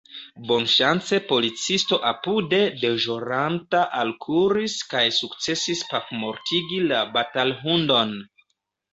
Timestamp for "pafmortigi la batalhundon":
5.91-8.17